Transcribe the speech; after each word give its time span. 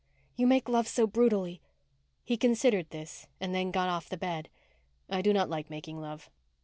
"You 0.35 0.47
make 0.47 0.67
love 0.67 0.87
so 0.87 1.05
brutally." 1.05 1.61
He 2.23 2.35
considered 2.35 2.89
this 2.89 3.27
and 3.39 3.53
then 3.53 3.69
got 3.69 3.87
off 3.87 4.09
the 4.09 4.17
bed. 4.17 4.49
"I 5.07 5.21
do 5.21 5.31
not 5.31 5.47
like 5.47 5.69
making 5.69 6.01
love." 6.01 6.31